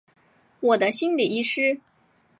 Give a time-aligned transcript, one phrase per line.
[0.61, 1.79] 我的心理医师